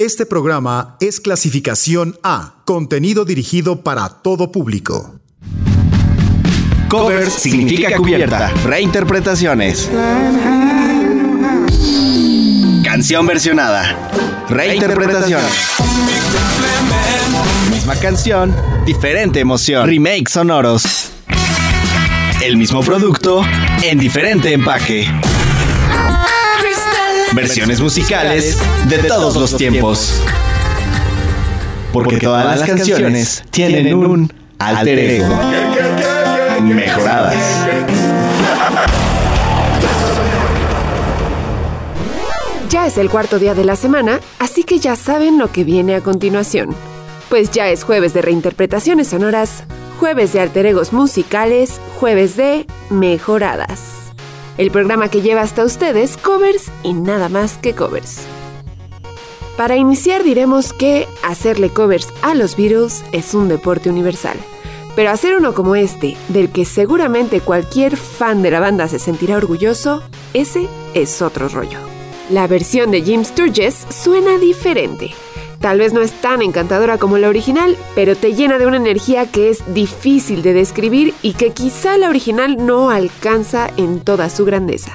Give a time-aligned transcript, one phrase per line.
[0.00, 5.20] Este programa es clasificación A, contenido dirigido para todo público.
[6.88, 9.90] Covers significa cubierta, reinterpretaciones.
[12.82, 14.08] Canción versionada,
[14.48, 15.42] reinterpretación.
[17.70, 18.56] Misma canción,
[18.86, 19.86] diferente emoción.
[19.86, 21.10] Remakes sonoros.
[22.42, 23.42] El mismo producto
[23.82, 25.06] en diferente empaque.
[27.34, 28.58] Versiones musicales
[28.88, 30.20] de todos los tiempos.
[31.92, 35.28] Porque todas las canciones tienen un alter ego.
[36.60, 37.36] Mejoradas.
[42.68, 45.94] Ya es el cuarto día de la semana, así que ya saben lo que viene
[45.94, 46.74] a continuación.
[47.28, 49.62] Pues ya es jueves de reinterpretaciones sonoras,
[50.00, 53.99] jueves de alter egos musicales, jueves de mejoradas
[54.58, 58.26] el programa que lleva hasta ustedes covers y nada más que covers.
[59.56, 64.38] Para iniciar diremos que hacerle covers a los Beatles es un deporte universal,
[64.96, 69.36] pero hacer uno como este, del que seguramente cualquier fan de la banda se sentirá
[69.36, 70.02] orgulloso,
[70.32, 71.78] ese es otro rollo.
[72.30, 75.10] La versión de Jim Sturges suena diferente,
[75.60, 79.26] Tal vez no es tan encantadora como la original, pero te llena de una energía
[79.26, 84.46] que es difícil de describir y que quizá la original no alcanza en toda su
[84.46, 84.92] grandeza.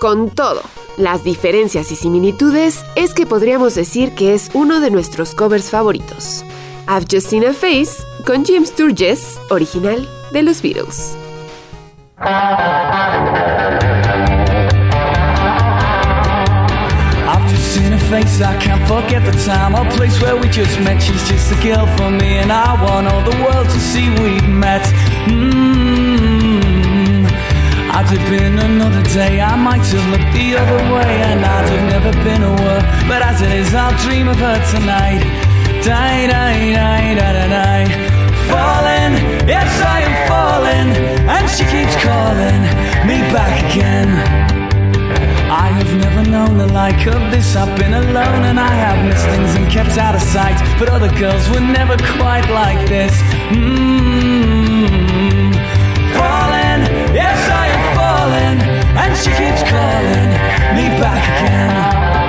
[0.00, 0.60] Con todo,
[0.98, 6.44] las diferencias y similitudes es que podríamos decir que es uno de nuestros covers favoritos.
[6.86, 11.16] I've Just Seen a Face con Jim Sturges, original de los Beatles.
[18.14, 21.02] Face I can't forget the time or place where we just met.
[21.02, 24.50] She's just a girl for me and I want all the world to see we've
[24.66, 24.84] met.
[25.26, 27.24] Mm-hmm.
[27.94, 31.86] Had it been another day I might have looked the other way And I'd have
[31.94, 35.22] never been aware But as it is I'll dream of her tonight.
[35.82, 37.86] Die, die, die, die, die.
[38.50, 39.14] Falling,
[39.52, 40.90] yes I am falling
[41.34, 42.62] And she keeps calling
[43.08, 44.43] me back again
[45.56, 47.54] I have never known the like of this.
[47.54, 50.58] I've been alone and I have missed things and kept out of sight.
[50.80, 53.12] But other girls were never quite like this.
[53.54, 54.74] Mm-hmm.
[56.18, 56.82] Falling,
[57.14, 58.58] yes, I am falling.
[58.98, 60.30] And she keeps calling
[60.74, 62.23] me back again.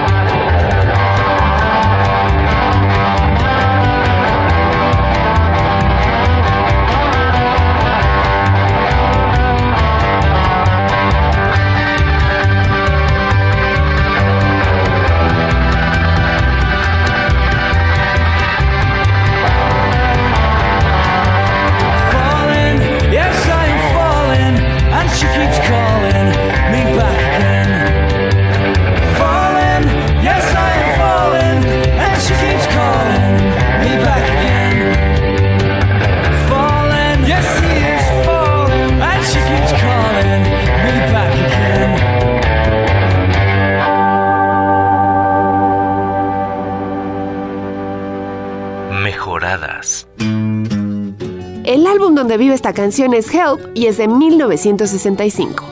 [51.64, 55.64] El álbum donde vive esta canción es Help y es de 1965.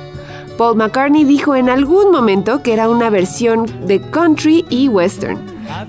[0.58, 5.40] Paul McCartney dijo en algún momento que era una versión de country y western.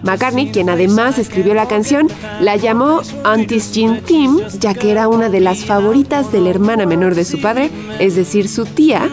[0.03, 2.09] McCartney, quien además escribió la canción,
[2.41, 6.87] la llamó Auntie's Jean Theme, ya que era una de las favoritas de la hermana
[6.87, 9.09] menor de su padre, es decir, su tía.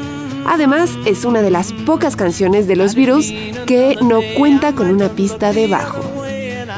[0.46, 3.32] Además, es una de las pocas canciones de los Beatles
[3.66, 6.21] que no cuenta con una pista de bajo.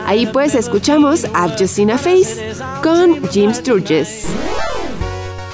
[0.05, 4.25] Ahí pues escuchamos I've Just Face con Jim Sturges.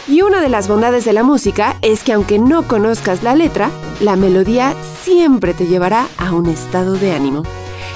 [0.07, 3.69] Y una de las bondades de la música es que aunque no conozcas la letra,
[3.99, 4.73] la melodía
[5.03, 7.43] siempre te llevará a un estado de ánimo.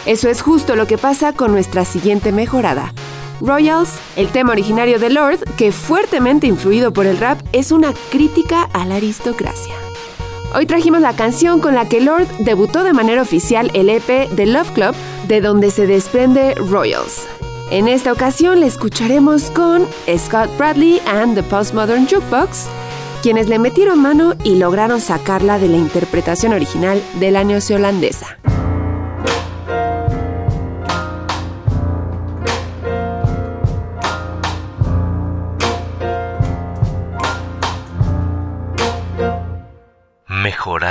[0.06, 2.94] Eso es justo lo que pasa con nuestra siguiente mejorada.
[3.42, 8.70] Royals, el tema originario de Lord, que fuertemente influido por el rap, es una crítica
[8.74, 9.74] a la aristocracia.
[10.56, 14.46] Hoy trajimos la canción con la que Lord debutó de manera oficial el EP The
[14.46, 14.96] Love Club,
[15.28, 17.28] de donde se desprende Royals.
[17.72, 22.68] En esta ocasión le escucharemos con Scott Bradley and the Postmodern Jukebox,
[23.24, 28.38] quienes le metieron mano y lograron sacarla de la interpretación original de la neozelandesa.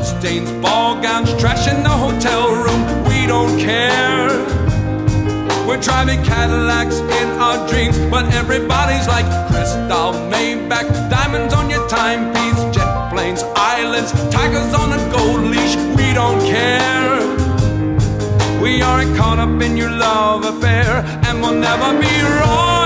[0.00, 3.04] bloodstains, ball gowns, trash in the hotel room.
[3.04, 4.30] We don't care.
[5.66, 12.60] We're driving Cadillacs in our dreams, but everybody's like crystal Maybach, diamonds on your timepiece,
[12.74, 15.76] jet planes, islands, tigers on a gold leash.
[15.98, 17.20] We don't care.
[18.62, 22.79] We aren't caught up in your love affair, and we'll never be royals.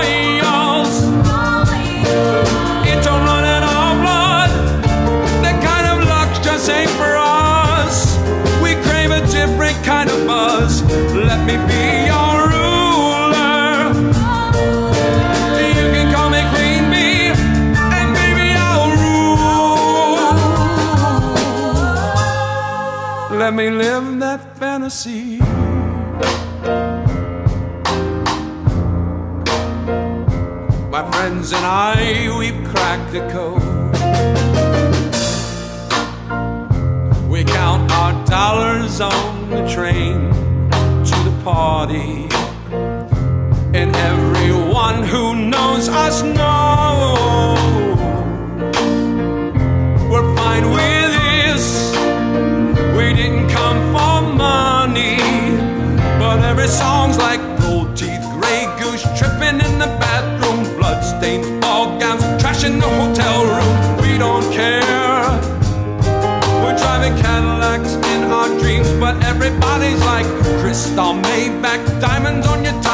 [6.69, 8.17] Ain't for us.
[8.63, 10.81] We crave a different kind of buzz.
[11.13, 13.91] Let me be your ruler.
[15.77, 17.33] You can call me Queen Bee,
[17.97, 20.23] and baby I'll rule.
[23.37, 25.39] Let me live that fantasy.
[30.89, 33.64] My friends and I, we've cracked the code.
[38.25, 40.29] Dollars on the train
[41.05, 42.27] to the party.
[43.73, 47.59] And everyone who knows us knows
[50.09, 51.95] we're fine with this.
[52.97, 55.17] We didn't come for money,
[56.19, 59.94] but every song's like gold teeth, gray goose tripping in the
[70.75, 72.84] crystal Maybach, diamonds on your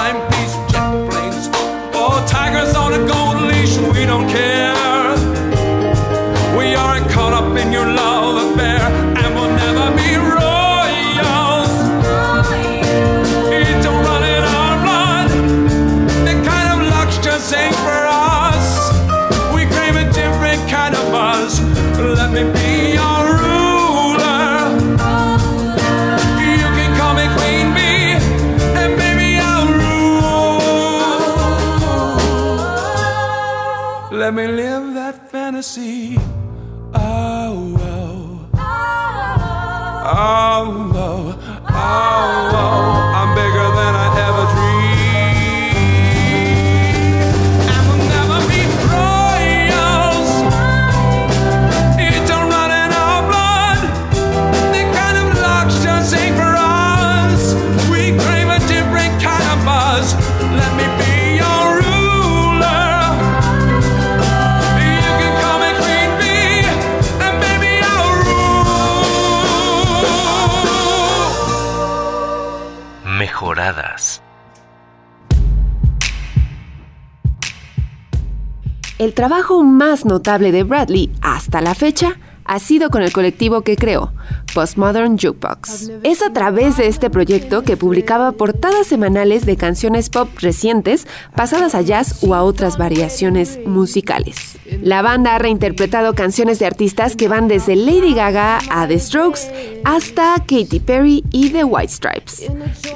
[79.02, 83.76] El trabajo más notable de Bradley hasta la fecha ha sido con el colectivo que
[83.76, 84.14] creó,
[84.54, 85.90] Postmodern Jukebox.
[86.04, 91.76] Es a través de este proyecto que publicaba portadas semanales de canciones pop recientes pasadas
[91.76, 94.58] a jazz o a otras variaciones musicales.
[94.82, 99.42] La banda ha reinterpretado canciones de artistas que van desde Lady Gaga a The Strokes
[99.84, 102.46] hasta Katy Perry y The White Stripes.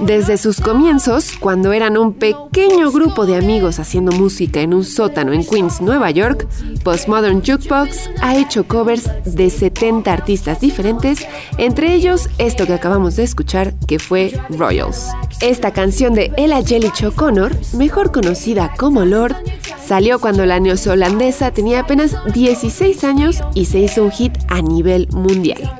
[0.01, 5.33] Desde sus comienzos, cuando eran un pequeño grupo de amigos haciendo música en un sótano
[5.33, 6.47] en Queens, Nueva York,
[6.83, 11.24] Postmodern Jukebox ha hecho covers de 70 artistas diferentes,
[11.57, 15.07] entre ellos esto que acabamos de escuchar, que fue Royals.
[15.41, 19.35] Esta canción de Ella Jellich O'Connor, mejor conocida como Lord,
[19.85, 25.07] salió cuando la neozelandesa tenía apenas 16 años y se hizo un hit a nivel
[25.11, 25.79] mundial.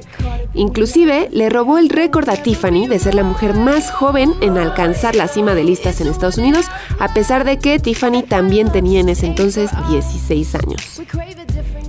[0.54, 5.16] Inclusive le robó el récord a Tiffany de ser la mujer más joven en alcanzar
[5.16, 6.66] la cima de listas en Estados Unidos,
[7.00, 11.02] a pesar de que Tiffany también tenía en ese entonces 16 años.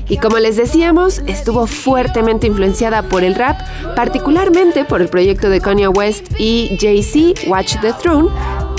[0.08, 3.60] Y como les decíamos, estuvo fuertemente influenciada por el rap,
[3.96, 8.30] particularmente por el proyecto de Kanye West y Jay-Z, Watch the Throne,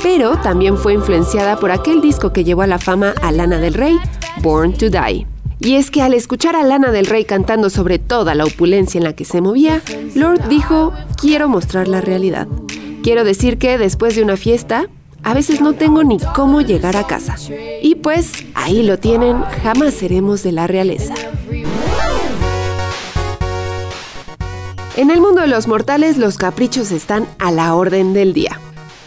[0.01, 3.73] pero también fue influenciada por aquel disco que llevó a la fama a Lana del
[3.73, 3.97] Rey,
[4.41, 5.36] Born to Die.
[5.59, 9.03] Y es que al escuchar a Lana del Rey cantando sobre toda la opulencia en
[9.03, 9.81] la que se movía,
[10.13, 12.47] Lord dijo, quiero mostrar la realidad.
[13.01, 14.87] Quiero decir que después de una fiesta,
[15.23, 17.35] a veces no tengo ni cómo llegar a casa.
[17.81, 21.13] Y pues ahí lo tienen, jamás seremos de la realeza.
[24.95, 28.59] En el mundo de los mortales los caprichos están a la orden del día.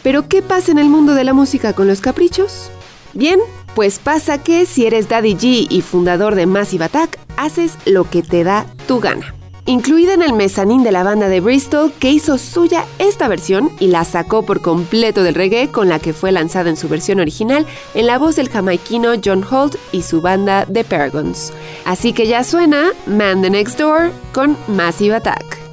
[0.02, 2.70] Pero ¿qué pasa en el mundo de la música con los caprichos?
[3.12, 3.40] Bien,
[3.74, 8.22] pues pasa que si eres Daddy G y fundador de Massive Attack, haces lo que
[8.22, 9.34] te da tu gana.
[9.66, 13.86] incluida en el mezanín de la banda de Bristol, que hizo suya esta versión y
[13.86, 17.66] la sacó por completo del reggae con la que fue lanzada en su versión original
[17.94, 21.52] en la voz del jamaiquino John Holt y su banda The Paragons.
[21.84, 25.69] Así que ya suena Man the Next Door con Massive Attack.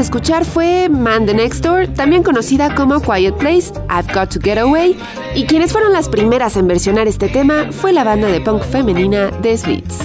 [0.00, 4.58] Escuchar fue Man the Next Door, también conocida como Quiet Place, I've Got to Get
[4.58, 4.96] Away,
[5.34, 9.30] y quienes fueron las primeras en versionar este tema fue la banda de punk femenina
[9.42, 9.98] The Slits.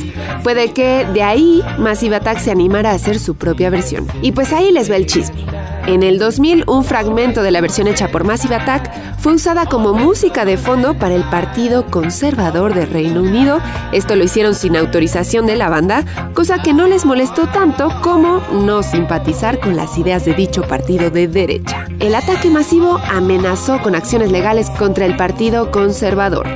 [0.44, 4.08] Puede que de ahí Massive Attack se animara a hacer su propia versión.
[4.22, 5.55] Y pues ahí les ve el chisme.
[5.88, 9.94] En el 2000, un fragmento de la versión hecha por Massive Attack fue usada como
[9.94, 13.60] música de fondo para el Partido Conservador de Reino Unido.
[13.92, 18.42] Esto lo hicieron sin autorización de la banda, cosa que no les molestó tanto como
[18.52, 21.86] no simpatizar con las ideas de dicho partido de derecha.
[22.00, 26.48] El ataque masivo amenazó con acciones legales contra el Partido Conservador.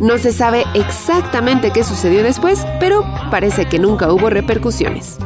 [0.00, 5.18] No se sabe exactamente qué sucedió después, pero parece que nunca hubo repercusiones.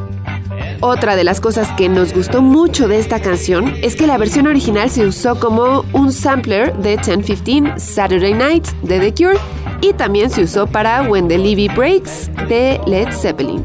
[0.80, 4.46] Otra de las cosas que nos gustó mucho de esta canción es que la versión
[4.46, 9.38] original se usó como un sampler de 1015 Saturday Night de The Cure
[9.80, 13.64] y también se usó para When the Levy Breaks de Led Zeppelin.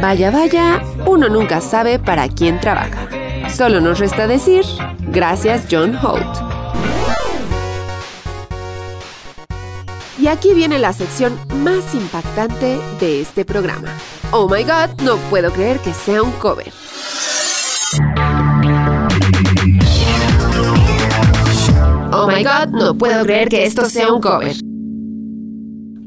[0.00, 3.08] Vaya, vaya, uno nunca sabe para quién trabaja.
[3.50, 4.64] Solo nos resta decir,
[5.10, 6.47] gracias John Holt.
[10.20, 13.88] Y aquí viene la sección más impactante de este programa.
[14.32, 16.72] Oh my god, no puedo creer que sea un cover.
[22.12, 24.56] Oh my god, no puedo creer que esto sea un cover.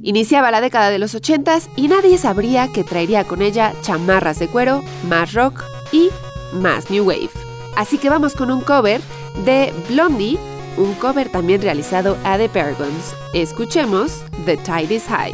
[0.04, 4.48] Iniciaba la década de los 80s y nadie sabría que traería con ella chamarras de
[4.48, 6.10] cuero, más rock y
[6.54, 7.30] más new wave.
[7.78, 9.00] Así que vamos con un cover
[9.46, 10.38] de Blondie
[10.78, 13.16] un cover también realizado a The Paragons.
[13.34, 15.34] Escuchemos The Tide is High.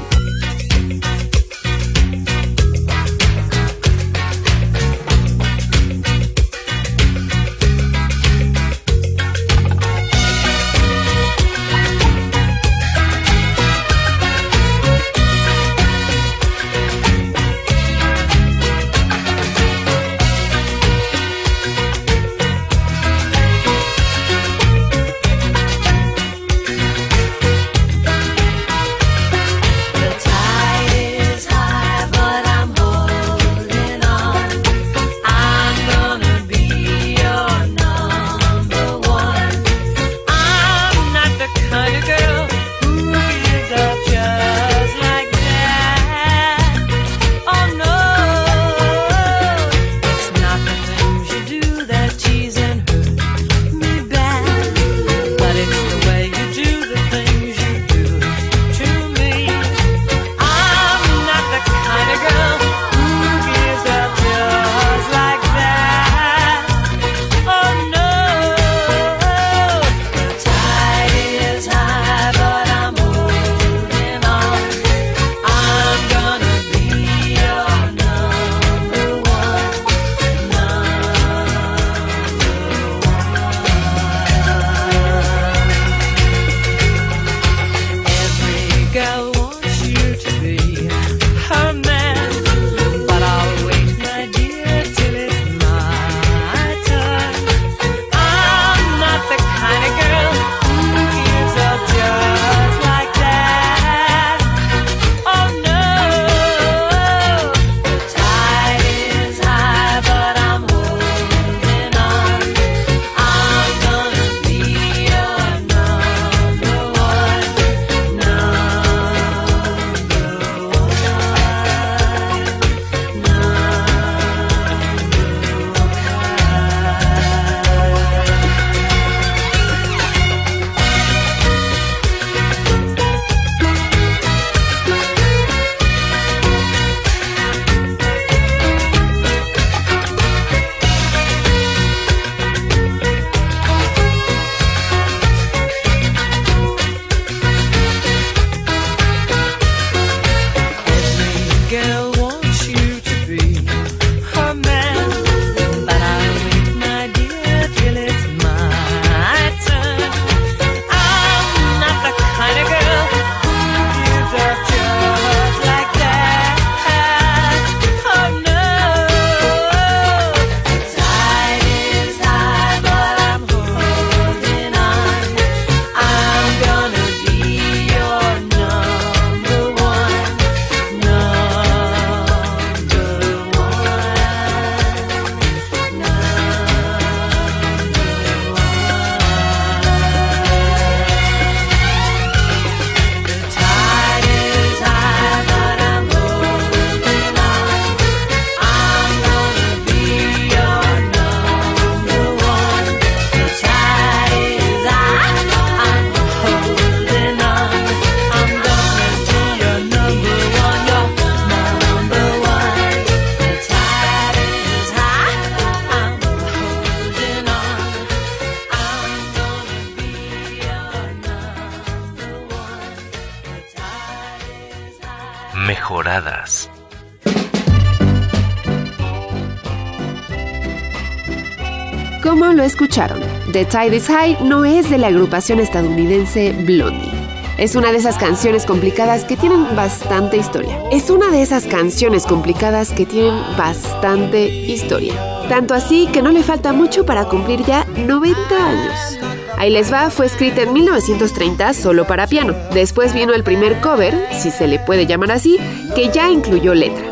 [232.78, 233.20] Escucharon,
[233.54, 237.12] The Tide is High no es de la agrupación estadounidense Blondie.
[237.58, 240.80] Es una de esas canciones complicadas que tienen bastante historia.
[240.92, 245.16] Es una de esas canciones complicadas que tienen bastante historia.
[245.50, 249.18] Tanto así que no le falta mucho para cumplir ya 90 años.
[249.58, 252.54] Ahí les va fue escrita en 1930 solo para piano.
[252.76, 255.58] Después vino el primer cover, si se le puede llamar así,
[255.96, 257.07] que ya incluyó letra.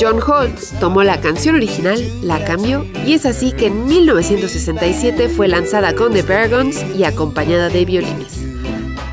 [0.00, 5.48] John Holt tomó la canción original, la cambió y es así que en 1967 fue
[5.48, 8.44] lanzada con The Paragons y acompañada de violines.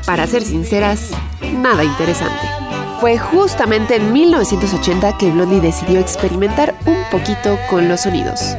[0.06, 1.10] Para ser sinceras,
[1.58, 2.46] nada interesante.
[3.00, 8.56] Fue justamente en 1980 que Blondie decidió experimentar un poquito con los sonidos.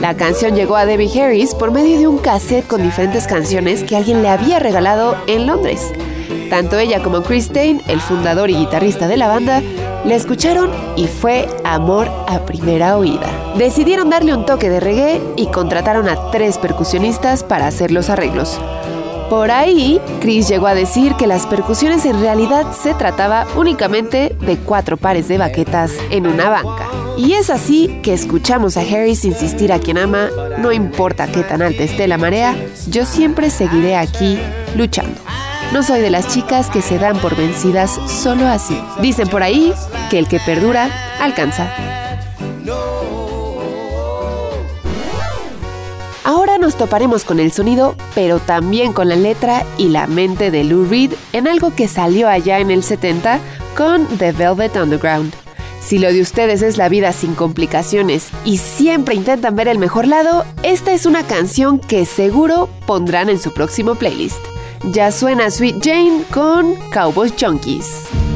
[0.00, 3.96] La canción llegó a Debbie Harris por medio de un cassette con diferentes canciones que
[3.96, 5.92] alguien le había regalado en Londres.
[6.50, 9.62] Tanto ella como Chris Dane, el fundador y guitarrista de la banda,
[10.04, 13.26] la escucharon y fue amor a primera oída.
[13.56, 18.60] Decidieron darle un toque de reggae y contrataron a tres percusionistas para hacer los arreglos.
[19.30, 24.56] Por ahí, Chris llegó a decir que las percusiones en realidad se trataba únicamente de
[24.56, 26.86] cuatro pares de baquetas en una banca.
[27.18, 31.60] Y es así que escuchamos a Harris insistir a quien ama, no importa qué tan
[31.60, 32.56] alta esté la marea,
[32.88, 34.38] yo siempre seguiré aquí
[34.76, 35.20] luchando.
[35.72, 38.80] No soy de las chicas que se dan por vencidas solo así.
[39.02, 39.74] Dicen por ahí
[40.10, 41.70] que el que perdura, alcanza.
[46.24, 50.64] Ahora nos toparemos con el sonido, pero también con la letra y la mente de
[50.64, 53.38] Lou Reed en algo que salió allá en el 70
[53.76, 55.34] con The Velvet Underground.
[55.80, 60.06] Si lo de ustedes es la vida sin complicaciones y siempre intentan ver el mejor
[60.06, 64.57] lado, esta es una canción que seguro pondrán en su próximo playlist.
[64.84, 68.27] Ya suena Sweet Jane con Cowboys Junkies.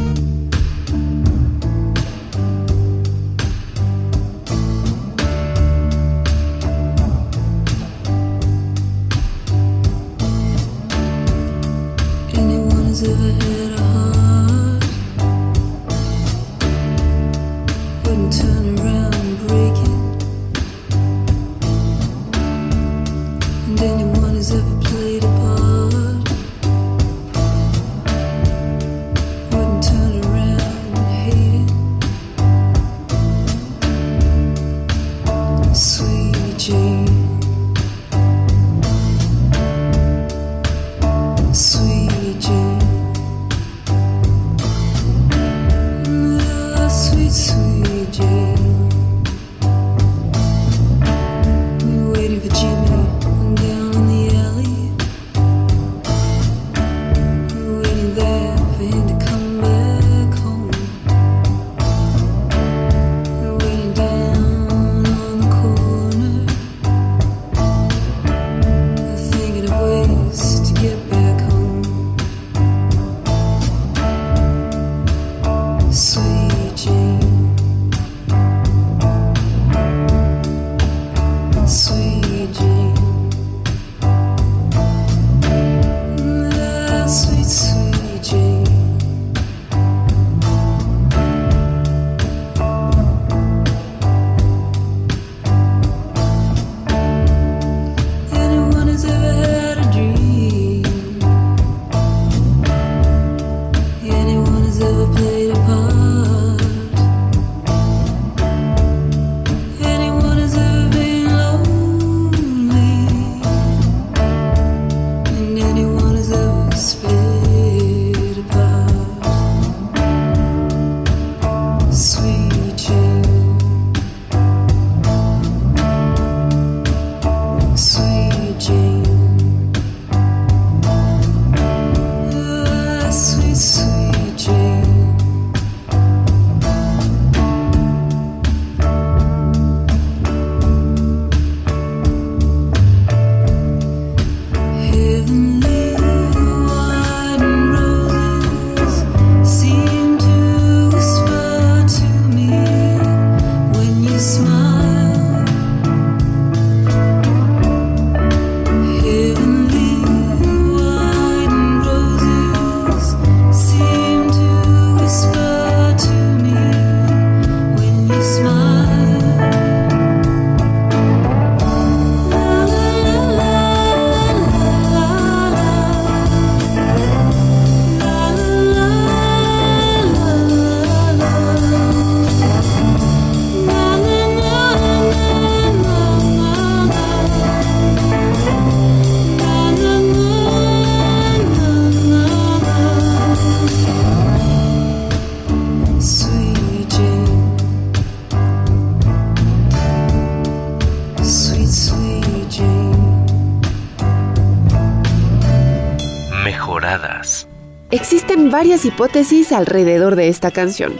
[208.62, 210.92] Varias hipótesis alrededor de esta canción.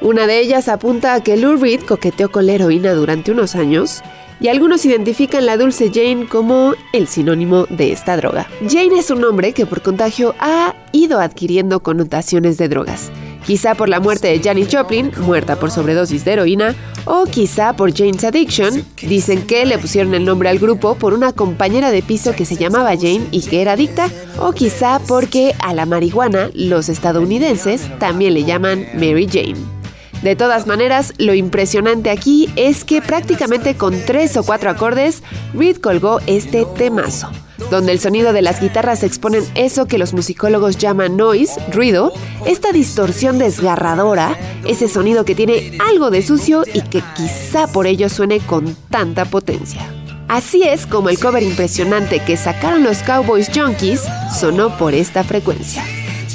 [0.00, 4.00] Una de ellas apunta a que Lou Reed coqueteó con la heroína durante unos años
[4.40, 8.48] y algunos identifican la dulce Jane como el sinónimo de esta droga.
[8.66, 13.12] Jane es un nombre que por contagio ha ido adquiriendo connotaciones de drogas.
[13.46, 17.92] Quizá por la muerte de Janis Joplin, muerta por sobredosis de heroína, o quizá por
[17.92, 18.84] Jane's Addiction.
[19.02, 22.56] Dicen que le pusieron el nombre al grupo por una compañera de piso que se
[22.56, 28.34] llamaba Jane y que era adicta, o quizá porque a la marihuana los estadounidenses también
[28.34, 29.82] le llaman Mary Jane.
[30.22, 35.78] De todas maneras, lo impresionante aquí es que prácticamente con tres o cuatro acordes, Reed
[35.78, 37.28] colgó este temazo,
[37.72, 42.12] donde el sonido de las guitarras exponen eso que los musicólogos llaman noise, ruido,
[42.44, 44.36] esta distorsión desgarradora,
[44.68, 49.24] ese sonido que tiene algo de sucio y que quizá por ello suene con tanta
[49.24, 49.80] potencia.
[50.28, 54.02] Así es como el cover impresionante que sacaron los Cowboys Junkies
[54.38, 55.82] sonó por esta frecuencia.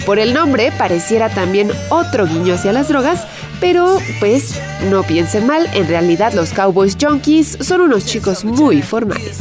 [0.07, 3.27] Por el nombre pareciera también otro guiño hacia las drogas,
[3.59, 9.39] pero pues no piensen mal, en realidad los Cowboys Junkies son unos chicos muy formales.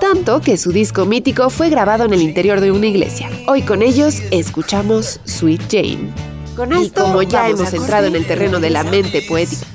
[0.00, 3.30] Tanto que su disco mítico fue grabado en el interior de una iglesia.
[3.46, 6.12] Hoy con ellos escuchamos Sweet Jane.
[6.56, 9.66] Con esto, como ya hemos entrado en el terreno de la mente poética,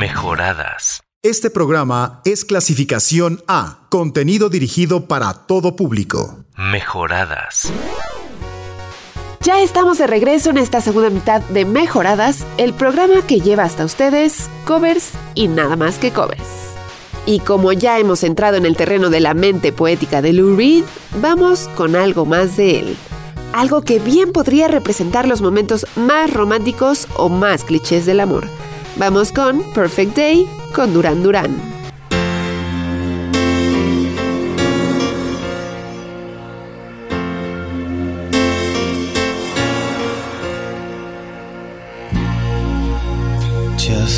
[0.00, 1.02] Mejoradas.
[1.22, 6.44] Este programa es clasificación A, contenido dirigido para todo público.
[6.56, 7.72] Mejoradas.
[9.46, 13.84] Ya estamos de regreso en esta segunda mitad de Mejoradas, el programa que lleva hasta
[13.84, 16.42] ustedes covers y nada más que covers.
[17.26, 20.82] Y como ya hemos entrado en el terreno de la mente poética de Lou Reed,
[21.20, 22.96] vamos con algo más de él.
[23.52, 28.48] Algo que bien podría representar los momentos más románticos o más clichés del amor.
[28.96, 31.75] Vamos con Perfect Day con Duran Duran.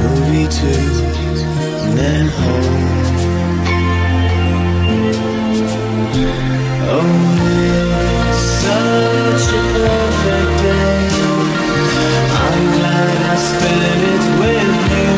[0.00, 0.86] movie too,
[1.84, 2.88] and then home.
[6.92, 7.06] Oh,
[8.28, 11.00] it's such a perfect day.
[12.44, 15.12] I'm glad I spent it with you.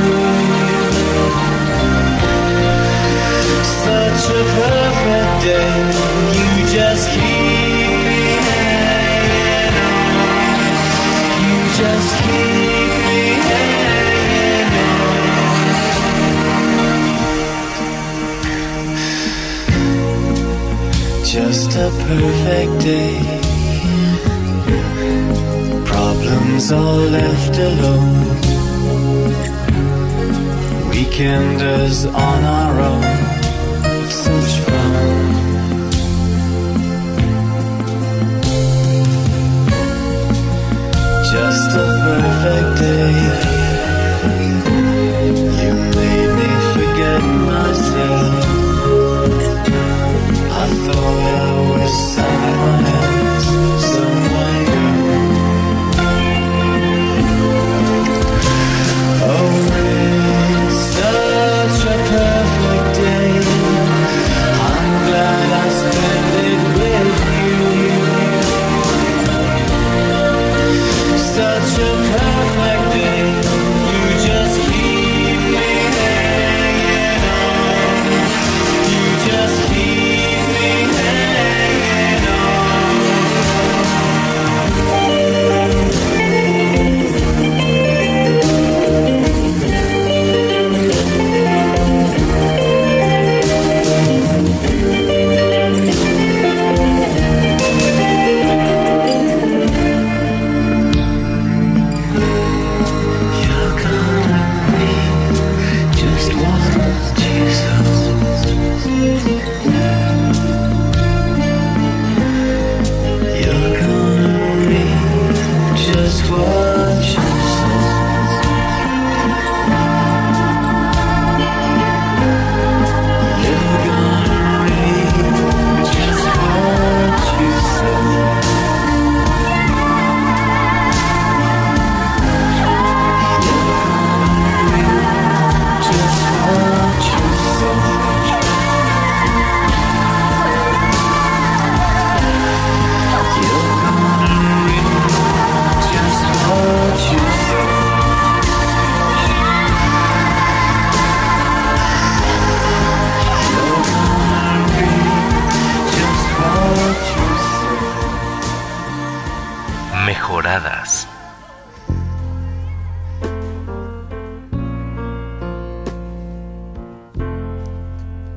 [3.85, 5.92] Such a perfect day.
[22.07, 23.19] Perfect day.
[25.85, 28.27] Problems all left alone.
[30.91, 33.03] Weekenders on our own.
[34.09, 35.33] Such fun.
[41.33, 43.15] Just a perfect day.
[45.63, 48.52] You made me forget myself.
[50.85, 53.22] Thought I was someone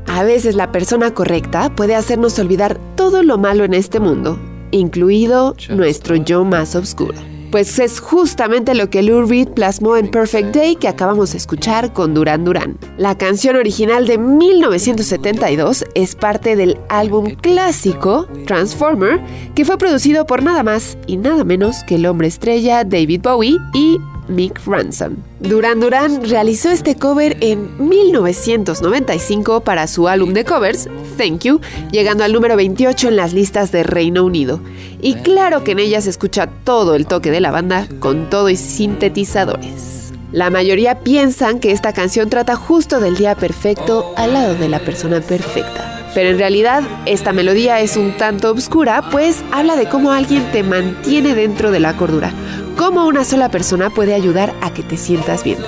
[0.07, 4.39] A veces la persona correcta puede hacernos olvidar todo lo malo en este mundo,
[4.71, 7.34] incluido nuestro yo más oscuro.
[7.55, 11.93] Pues es justamente lo que Lou Reed plasmó en Perfect Day que acabamos de escuchar
[11.93, 12.77] con Duran Duran.
[12.97, 19.21] La canción original de 1972 es parte del álbum clásico Transformer,
[19.55, 23.57] que fue producido por nada más y nada menos que el hombre estrella David Bowie
[23.73, 25.15] y Mick Ransom.
[25.49, 32.23] Duran Duran realizó este cover en 1995 para su álbum de covers, Thank You, llegando
[32.23, 34.59] al número 28 en las listas de Reino Unido.
[35.01, 38.49] Y claro que en ella se escucha todo el toque de la banda con todo
[38.49, 40.11] y sintetizadores.
[40.31, 44.79] La mayoría piensan que esta canción trata justo del día perfecto al lado de la
[44.79, 45.94] persona perfecta.
[46.15, 50.63] Pero en realidad esta melodía es un tanto obscura, pues habla de cómo alguien te
[50.63, 52.31] mantiene dentro de la cordura,
[52.77, 55.59] cómo una sola persona puede ayudar a que te sientas bien.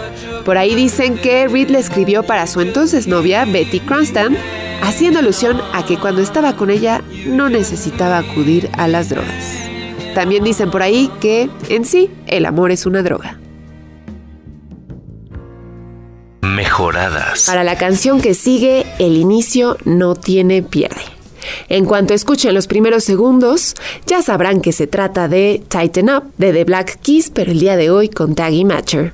[0.45, 4.31] Por ahí dicen que Reed le escribió para su entonces novia, Betty Cronstadt,
[4.81, 9.53] haciendo alusión a que cuando estaba con ella no necesitaba acudir a las drogas.
[10.15, 13.37] También dicen por ahí que, en sí, el amor es una droga.
[17.47, 21.01] Para la canción que sigue, el inicio no tiene pierde.
[21.69, 23.73] En cuanto escuchen los primeros segundos,
[24.05, 27.77] ya sabrán que se trata de Tighten Up de The Black Keys, pero el día
[27.77, 29.13] de hoy con Taggy Matcher.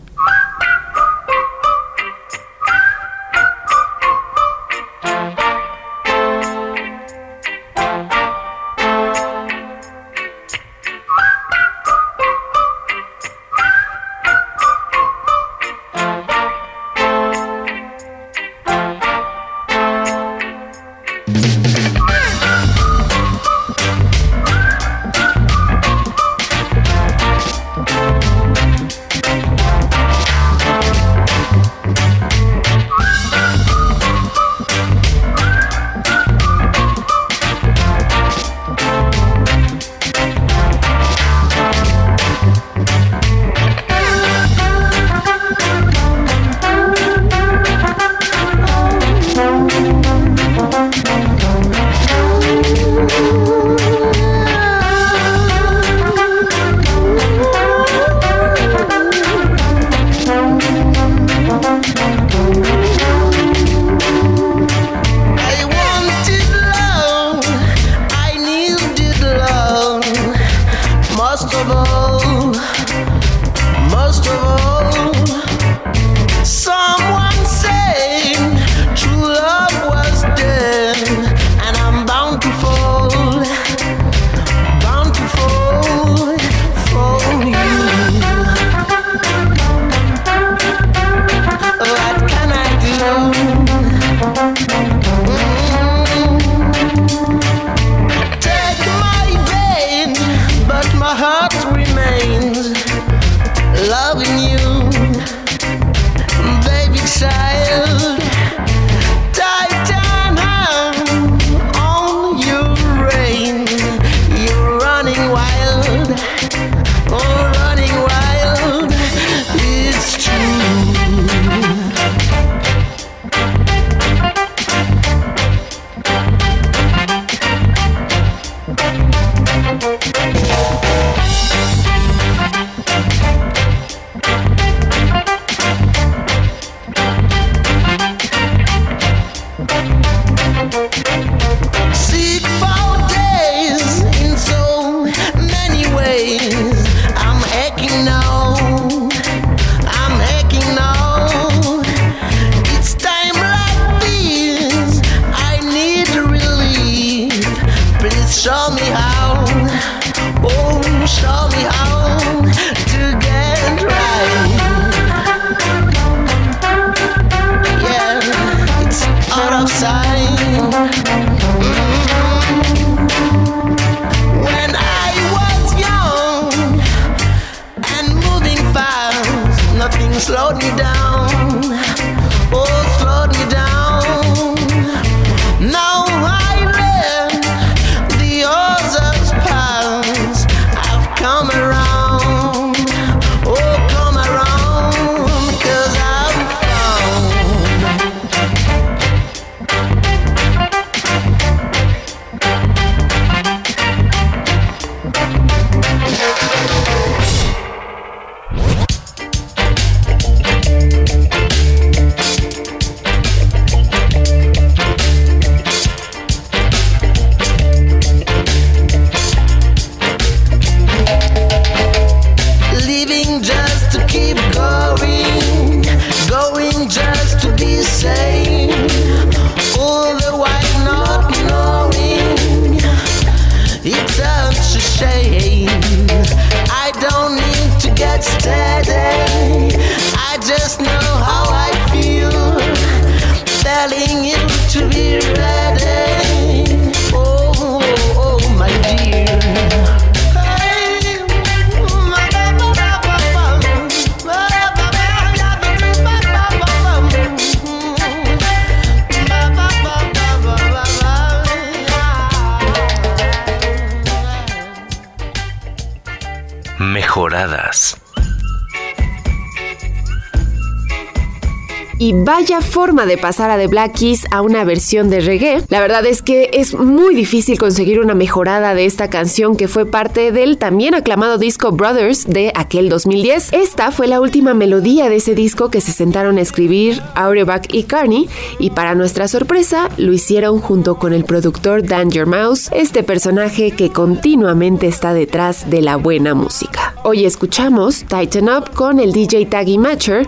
[272.73, 275.61] Forma de pasar a The Black Keys a una versión de reggae.
[275.69, 279.85] La verdad es que es muy difícil conseguir una mejorada de esta canción que fue
[279.85, 283.53] parte del también aclamado disco Brothers de aquel 2010.
[283.53, 287.83] Esta fue la última melodía de ese disco que se sentaron a escribir Auerbach y
[287.83, 293.69] Carney y para nuestra sorpresa lo hicieron junto con el productor Danger Mouse, este personaje
[293.69, 296.95] que continuamente está detrás de la buena música.
[297.03, 300.27] Hoy escuchamos Tighten Up con el DJ Taggy Matcher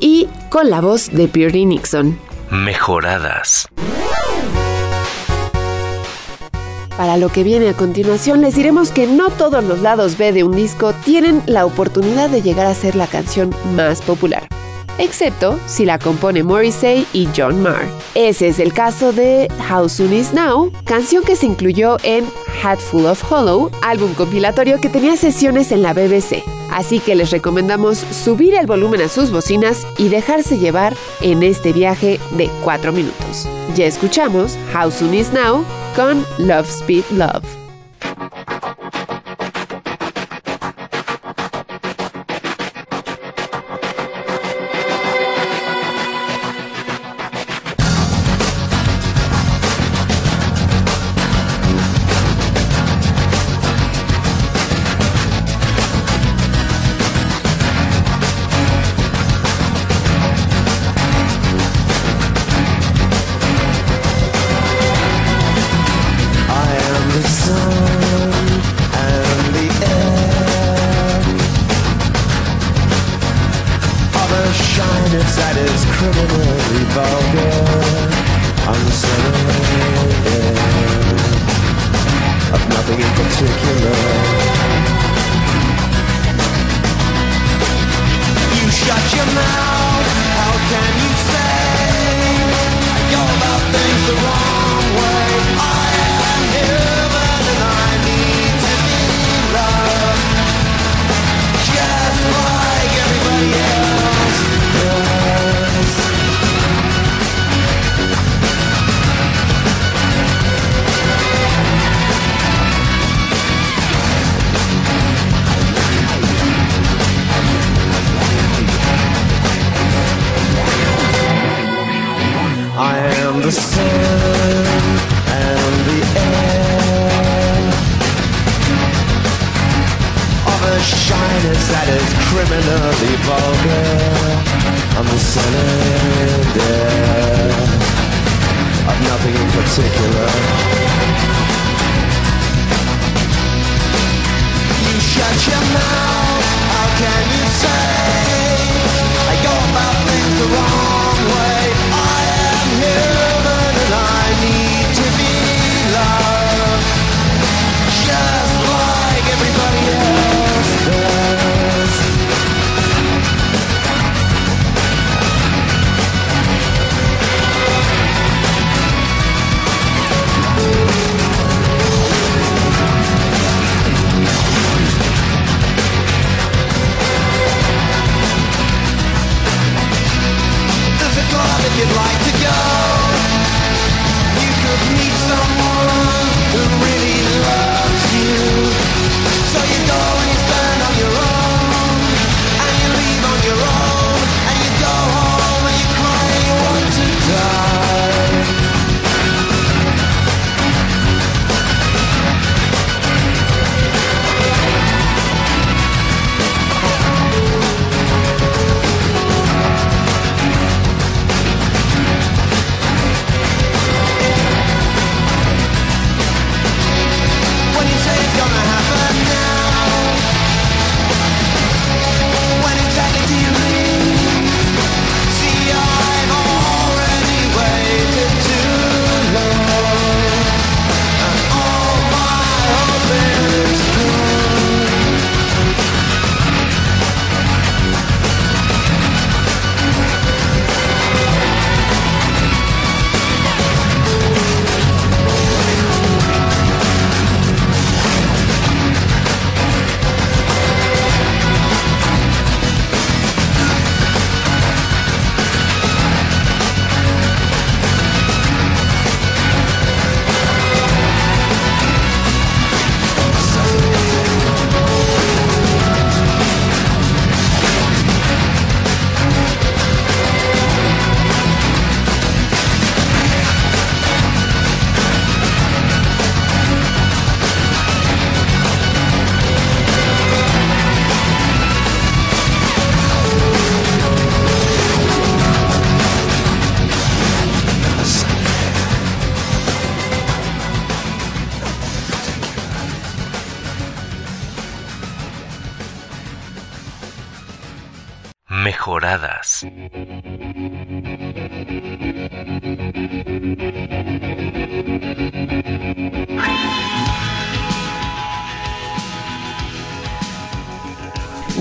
[0.00, 2.18] y con la voz de Pierre Nixon.
[2.50, 3.68] Mejoradas.
[6.96, 10.44] Para lo que viene a continuación les diremos que no todos los lados B de
[10.44, 14.46] un disco tienen la oportunidad de llegar a ser la canción más popular,
[14.98, 17.86] excepto si la compone Morrissey y John Marr.
[18.14, 22.24] Ese es el caso de How Soon Is Now, canción que se incluyó en
[22.62, 26.42] Hatful of Hollow, álbum compilatorio que tenía sesiones en la BBC.
[26.70, 31.72] Así que les recomendamos subir el volumen a sus bocinas y dejarse llevar en este
[31.72, 33.48] viaje de 4 minutos.
[33.74, 35.64] Ya escuchamos How Soon Is Now
[35.94, 37.63] con Love Speed Love.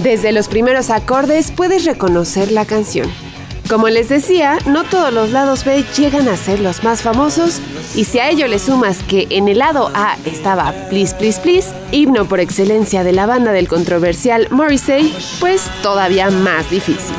[0.03, 3.09] Desde los primeros acordes puedes reconocer la canción.
[3.69, 7.61] Como les decía, no todos los lados B llegan a ser los más famosos,
[7.95, 11.69] y si a ello le sumas que en el lado A estaba Please Please Please,
[11.91, 17.15] himno por excelencia de la banda del controversial Morrissey, pues todavía más difícil.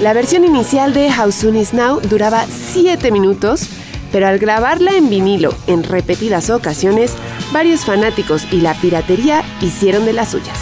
[0.00, 3.68] La versión inicial de How Soon Is Now duraba 7 minutos,
[4.10, 7.12] pero al grabarla en vinilo en repetidas ocasiones,
[7.52, 10.61] varios fanáticos y la piratería hicieron de las suyas.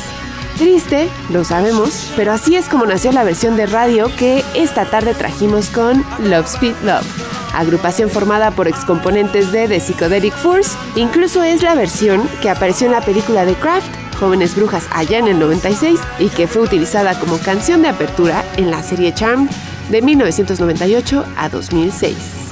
[0.61, 5.15] Triste, lo sabemos, pero así es como nació la versión de radio que esta tarde
[5.15, 7.07] trajimos con Love Speed Love,
[7.55, 12.93] agrupación formada por excomponentes de The Psychedelic Force, incluso es la versión que apareció en
[12.93, 13.89] la película The Craft,
[14.19, 18.71] Jóvenes Brujas allá en el 96 y que fue utilizada como canción de apertura en
[18.71, 19.49] la serie Charm
[19.89, 22.50] de 1998 a 2006.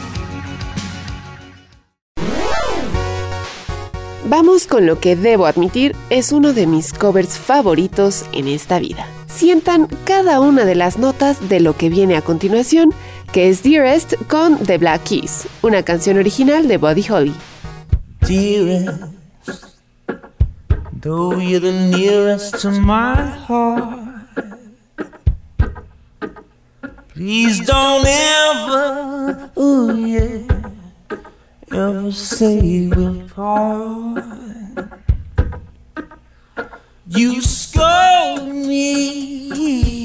[4.40, 9.04] Vamos con lo que debo admitir es uno de mis covers favoritos en esta vida.
[9.26, 12.94] Sientan cada una de las notas de lo que viene a continuación,
[13.32, 17.34] que es Dearest con The Black Keys, una canción original de Buddy Holly.
[27.12, 30.58] Please don't ever, ooh yeah.
[31.72, 32.88] ever say
[33.38, 33.46] You
[37.40, 40.00] scold me,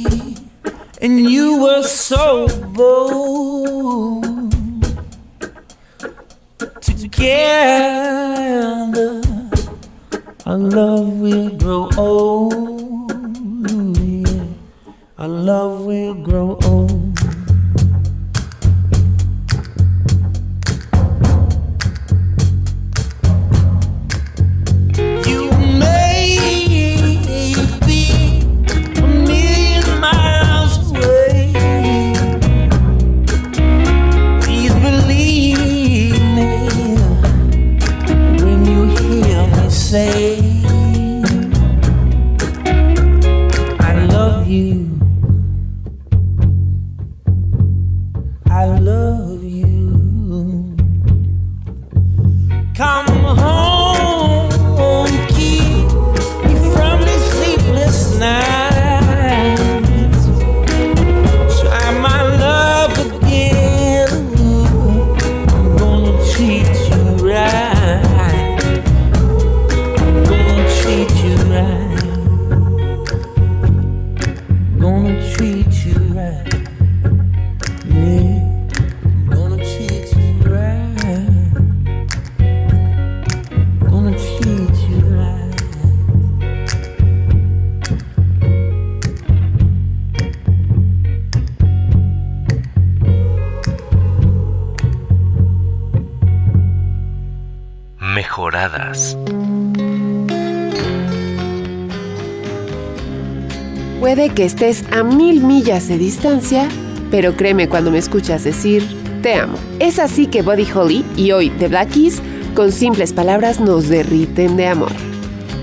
[1.02, 4.24] and you were so bold.
[6.80, 7.62] Together,
[10.46, 12.43] our love will grow old.
[104.14, 106.70] Puede que estés a mil millas de distancia,
[107.10, 108.88] pero créeme cuando me escuchas decir
[109.24, 109.58] te amo.
[109.80, 112.22] Es así que Buddy Holly y hoy The Black Keys,
[112.54, 114.92] con simples palabras, nos derriten de amor.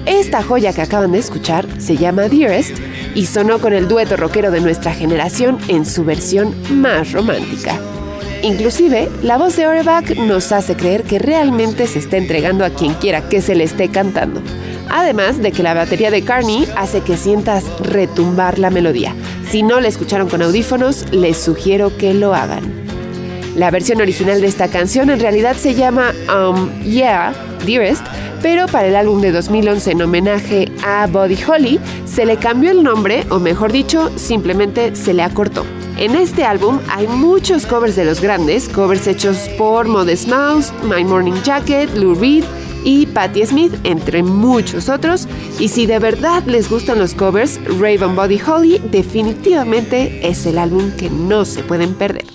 [0.04, 2.76] Esta joya que acaban de escuchar se llama Dearest
[3.14, 7.78] y sonó con el dueto rockero de nuestra generación en su versión más romántica.
[8.42, 12.94] Inclusive, la voz de Oreback nos hace creer que realmente se está entregando a quien
[12.94, 14.42] quiera que se le esté cantando.
[14.90, 19.14] Además de que la batería de Carney hace que sientas retumbar la melodía.
[19.48, 22.62] Si no la escucharon con audífonos, les sugiero que lo hagan.
[23.54, 27.32] La versión original de esta canción en realidad se llama Um Yeah,
[27.64, 28.04] Dearest,
[28.42, 32.82] pero para el álbum de 2011 en homenaje a Buddy Holly se le cambió el
[32.82, 35.64] nombre, o mejor dicho, simplemente se le acortó.
[35.98, 41.04] En este álbum hay muchos covers de los grandes, covers hechos por Modest Mouse, My
[41.04, 42.44] Morning Jacket, Lou Reed
[42.84, 45.28] y Patti Smith, entre muchos otros.
[45.58, 50.92] Y si de verdad les gustan los covers, Raven Body Holly definitivamente es el álbum
[50.96, 52.26] que no se pueden perder.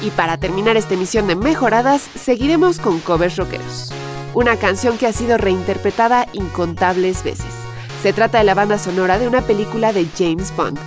[0.00, 3.92] Y para terminar esta emisión de Mejoradas, seguiremos con covers rockeros.
[4.32, 7.52] Una canción que ha sido reinterpretada incontables veces.
[8.02, 10.78] Se trata de la banda sonora de una película de James Bond.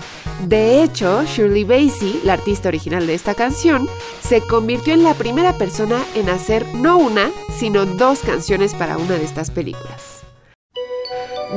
[0.47, 3.87] De hecho, Shirley Bassey, la artista original de esta canción,
[4.21, 9.17] se convirtió en la primera persona en hacer no una, sino dos canciones para una
[9.17, 10.23] de estas películas.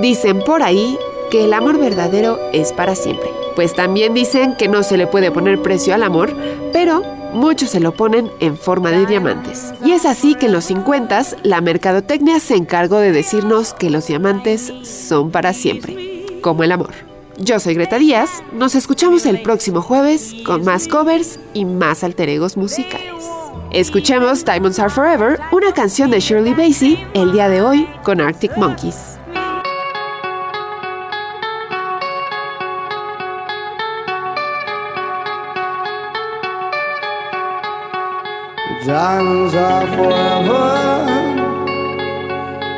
[0.00, 0.98] Dicen por ahí
[1.30, 3.30] que el amor verdadero es para siempre.
[3.54, 6.34] Pues también dicen que no se le puede poner precio al amor,
[6.72, 9.72] pero muchos se lo ponen en forma de diamantes.
[9.84, 14.08] Y es así que en los 50 la mercadotecnia se encargó de decirnos que los
[14.08, 17.13] diamantes son para siempre, como el amor.
[17.38, 22.28] Yo soy Greta Díaz, nos escuchamos el próximo jueves con más covers y más alter
[22.28, 23.24] egos musicales.
[23.72, 28.56] Escuchemos Diamonds Are Forever, una canción de Shirley Bassey, el día de hoy con Arctic
[28.56, 29.18] Monkeys.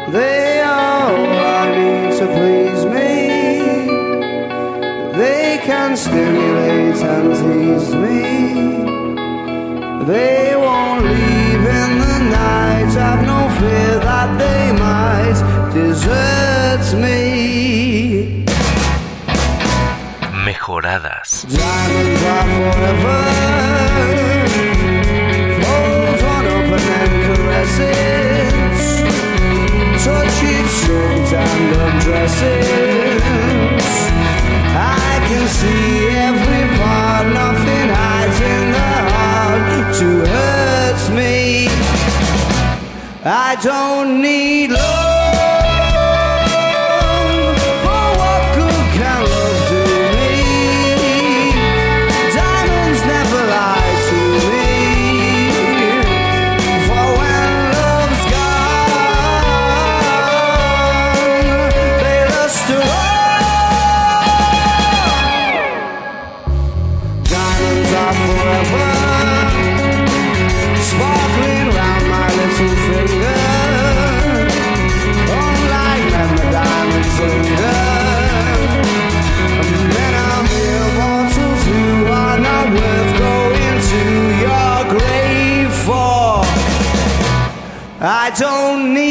[0.08, 0.45] Forever.
[5.96, 8.20] They stimulate and tease me.
[10.04, 12.92] They won't leave in the night.
[13.08, 15.40] I've no fear that they might
[15.72, 18.44] desert me.
[20.44, 21.30] Mejoradas.
[21.56, 23.20] Diamonds are forever.
[25.56, 28.80] Close one open and caresses.
[30.04, 30.78] Touch each
[31.32, 33.22] and undresses.
[34.78, 41.66] I can see every part, nothing hides in the heart to hurt me.
[43.24, 45.15] I don't need love.
[88.38, 89.05] Don't need